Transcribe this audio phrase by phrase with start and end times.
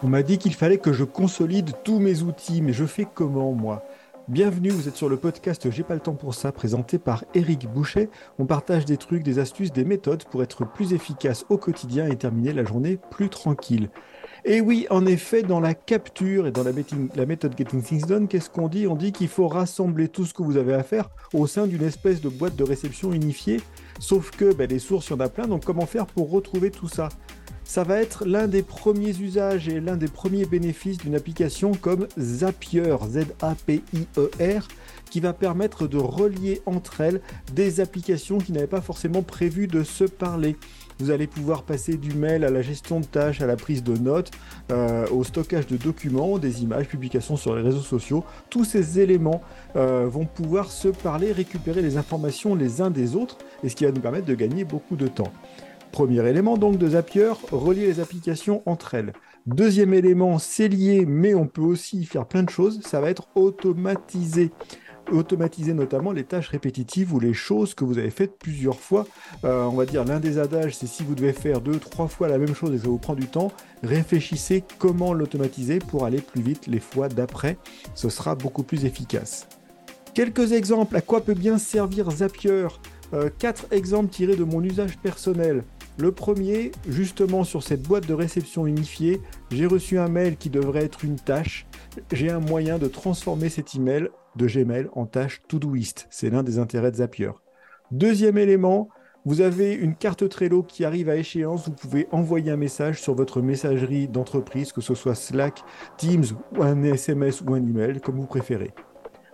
[0.00, 3.52] On m'a dit qu'il fallait que je consolide tous mes outils, mais je fais comment
[3.52, 3.82] moi?
[4.28, 7.66] Bienvenue, vous êtes sur le podcast J'ai pas le temps pour ça, présenté par Eric
[7.66, 8.08] Boucher.
[8.38, 12.14] On partage des trucs, des astuces, des méthodes pour être plus efficace au quotidien et
[12.14, 13.90] terminer la journée plus tranquille.
[14.44, 16.72] Et oui, en effet, dans la capture et dans la,
[17.26, 18.86] méthode Getting Things Done, qu'est-ce qu'on dit?
[18.86, 21.82] On dit qu'il faut rassembler tout ce que vous avez à faire au sein d'une
[21.82, 23.60] espèce de boîte de réception unifiée.
[23.98, 26.70] Sauf que ben, les sources, il y en a plein, donc comment faire pour retrouver
[26.70, 27.08] tout ça?
[27.64, 32.08] Ça va être l'un des premiers usages et l'un des premiers bénéfices d'une application comme
[32.18, 34.68] Zapier, Z-A-P-I-E-R,
[35.10, 37.20] qui va permettre de relier entre elles
[37.52, 40.56] des applications qui n'avaient pas forcément prévu de se parler.
[41.00, 43.96] Vous allez pouvoir passer du mail à la gestion de tâches, à la prise de
[43.96, 44.32] notes,
[44.72, 48.24] euh, au stockage de documents, des images, publications sur les réseaux sociaux.
[48.50, 49.40] Tous ces éléments
[49.76, 53.84] euh, vont pouvoir se parler, récupérer les informations les uns des autres, et ce qui
[53.84, 55.32] va nous permettre de gagner beaucoup de temps.
[55.92, 59.12] Premier élément donc de Zapier, relier les applications entre elles.
[59.46, 63.28] Deuxième élément, c'est lié, mais on peut aussi faire plein de choses, ça va être
[63.34, 64.50] automatiser.
[65.10, 69.06] Automatiser notamment les tâches répétitives ou les choses que vous avez faites plusieurs fois.
[69.44, 72.28] Euh, on va dire l'un des adages, c'est si vous devez faire deux, trois fois
[72.28, 73.50] la même chose et ça vous prend du temps,
[73.82, 77.56] réfléchissez comment l'automatiser pour aller plus vite les fois d'après.
[77.94, 79.48] Ce sera beaucoup plus efficace.
[80.12, 82.66] Quelques exemples à quoi peut bien servir Zapier.
[83.14, 85.64] Euh, quatre exemples tirés de mon usage personnel.
[86.00, 90.84] Le premier, justement sur cette boîte de réception unifiée, j'ai reçu un mail qui devrait
[90.84, 91.66] être une tâche.
[92.12, 96.06] J'ai un moyen de transformer cet email de Gmail en tâche Todoist.
[96.08, 97.32] C'est l'un des intérêts de Zapier.
[97.90, 98.90] Deuxième élément,
[99.24, 101.66] vous avez une carte Trello qui arrive à échéance.
[101.66, 105.64] Vous pouvez envoyer un message sur votre messagerie d'entreprise, que ce soit Slack,
[105.96, 108.72] Teams ou un SMS ou un email, comme vous préférez.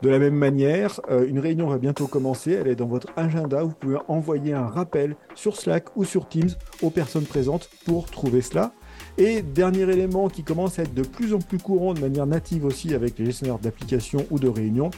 [0.00, 3.64] De la même manière, euh, une réunion va bientôt commencer, elle est dans votre agenda,
[3.64, 6.50] vous pouvez envoyer un rappel sur Slack ou sur Teams
[6.82, 8.72] aux personnes présentes pour trouver cela.
[9.16, 12.64] Et dernier élément qui commence à être de plus en plus courant de manière native
[12.64, 14.90] aussi avec les gestionnaires d'applications ou de réunions,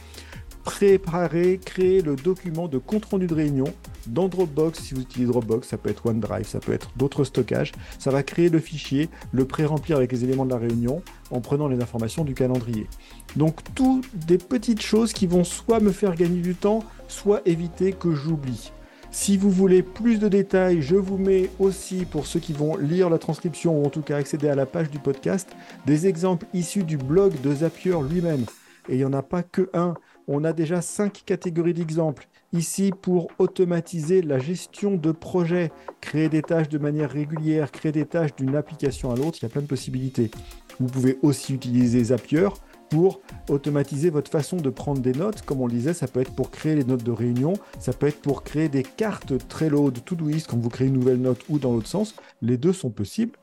[0.63, 3.73] préparer, créer le document de compte-rendu de réunion
[4.07, 4.79] dans Dropbox.
[4.79, 7.71] Si vous utilisez Dropbox, ça peut être OneDrive, ça peut être d'autres stockages.
[7.99, 11.01] Ça va créer le fichier, le pré-remplir avec les éléments de la réunion
[11.31, 12.87] en prenant les informations du calendrier.
[13.35, 17.93] Donc, toutes des petites choses qui vont soit me faire gagner du temps, soit éviter
[17.93, 18.71] que j'oublie.
[19.13, 23.09] Si vous voulez plus de détails, je vous mets aussi, pour ceux qui vont lire
[23.09, 25.49] la transcription ou en tout cas accéder à la page du podcast,
[25.85, 28.45] des exemples issus du blog de Zapier lui-même.
[28.87, 29.95] Et il n'y en a pas que un
[30.27, 32.27] on a déjà cinq catégories d'exemples.
[32.53, 38.05] Ici, pour automatiser la gestion de projets, créer des tâches de manière régulière, créer des
[38.05, 40.31] tâches d'une application à l'autre, il y a plein de possibilités.
[40.77, 42.49] Vous pouvez aussi utiliser Zapier
[42.89, 45.43] pour automatiser votre façon de prendre des notes.
[45.43, 48.07] Comme on le disait, ça peut être pour créer les notes de réunion, ça peut
[48.07, 51.57] être pour créer des cartes Trello de Todoist quand vous créez une nouvelle note ou
[51.57, 52.15] dans l'autre sens.
[52.41, 53.39] Les deux sont possibles.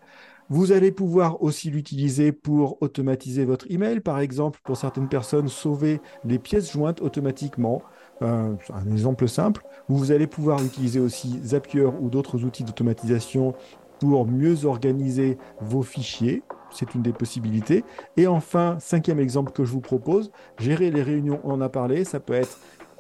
[0.51, 6.01] Vous allez pouvoir aussi l'utiliser pour automatiser votre email, par exemple, pour certaines personnes, sauver
[6.25, 7.83] les pièces jointes automatiquement.
[8.23, 9.63] Euh, un exemple simple.
[9.89, 13.55] Vous allez pouvoir utiliser aussi Zapier ou d'autres outils d'automatisation
[14.01, 16.43] pour mieux organiser vos fichiers.
[16.71, 17.85] C'est une des possibilités.
[18.17, 22.05] Et enfin, cinquième exemple que je vous propose, gérer les réunions, on en a parlé,
[22.05, 22.59] ça peut être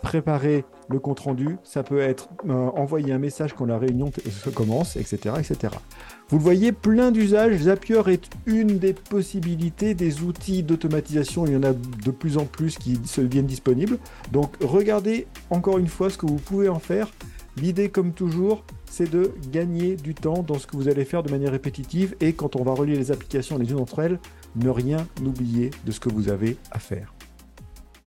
[0.08, 4.10] préparer le compte rendu, ça peut être euh, envoyer un message quand la réunion
[4.54, 5.74] commence, etc., etc.
[6.30, 7.54] Vous le voyez, plein d'usages.
[7.58, 11.44] Zapier est une des possibilités des outils d'automatisation.
[11.44, 13.98] Il y en a de plus en plus qui se deviennent disponibles.
[14.32, 17.08] Donc regardez encore une fois ce que vous pouvez en faire.
[17.58, 21.30] L'idée, comme toujours, c'est de gagner du temps dans ce que vous allez faire de
[21.30, 24.18] manière répétitive et quand on va relier les applications les unes entre elles,
[24.56, 27.12] ne rien oublier de ce que vous avez à faire.